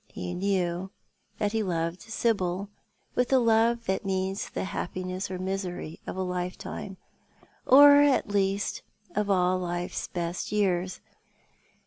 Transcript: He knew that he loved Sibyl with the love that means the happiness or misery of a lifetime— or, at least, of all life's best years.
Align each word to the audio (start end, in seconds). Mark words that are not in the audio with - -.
He 0.11 0.33
knew 0.33 0.89
that 1.37 1.51
he 1.51 1.61
loved 1.61 2.01
Sibyl 2.01 2.69
with 3.13 3.29
the 3.29 3.37
love 3.37 3.85
that 3.85 4.03
means 4.03 4.49
the 4.49 4.63
happiness 4.63 5.29
or 5.29 5.37
misery 5.37 5.99
of 6.07 6.15
a 6.15 6.23
lifetime— 6.23 6.97
or, 7.67 7.97
at 8.01 8.27
least, 8.27 8.81
of 9.13 9.29
all 9.29 9.59
life's 9.59 10.07
best 10.07 10.51
years. 10.51 11.01